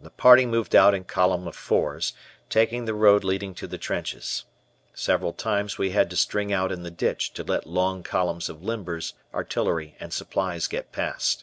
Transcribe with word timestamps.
The 0.00 0.10
party 0.12 0.46
moved 0.46 0.76
out 0.76 0.94
in 0.94 1.02
column 1.02 1.48
of 1.48 1.56
fours, 1.56 2.12
taking 2.48 2.84
the 2.84 2.94
road 2.94 3.24
leading 3.24 3.52
to 3.56 3.66
the 3.66 3.78
trenches. 3.78 4.44
Several 4.94 5.32
times 5.32 5.76
we 5.76 5.90
had 5.90 6.08
to 6.10 6.16
string 6.16 6.52
out 6.52 6.70
in 6.70 6.84
the 6.84 6.88
ditch 6.92 7.32
to 7.32 7.42
let 7.42 7.66
long 7.66 8.04
columns 8.04 8.48
of 8.48 8.62
limbers, 8.62 9.14
artillery, 9.34 9.96
and 9.98 10.12
supplies 10.12 10.68
get 10.68 10.92
past. 10.92 11.42